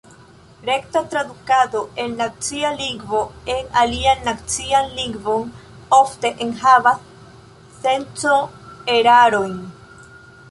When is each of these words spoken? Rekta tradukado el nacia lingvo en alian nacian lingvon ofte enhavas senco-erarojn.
Rekta 0.67 1.01
tradukado 1.07 1.91
el 1.95 2.17
nacia 2.17 2.71
lingvo 2.77 3.19
en 3.55 3.67
alian 3.83 4.23
nacian 4.29 4.89
lingvon 4.99 5.43
ofte 5.97 6.31
enhavas 6.47 6.97
senco-erarojn. 7.83 9.55